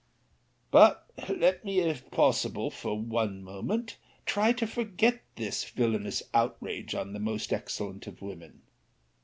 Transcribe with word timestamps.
But 0.71 1.11
let 1.29 1.63
me, 1.63 1.77
if 1.81 2.09
possible, 2.09 2.71
for 2.71 2.97
one 2.99 3.43
moment, 3.43 3.97
try 4.25 4.51
to 4.51 4.65
forget 4.65 5.21
this 5.35 5.63
villanous 5.63 6.23
outrage 6.33 6.95
on 6.95 7.13
the 7.13 7.19
most 7.19 7.53
excellent 7.53 8.07
of 8.07 8.19
women. 8.19 8.63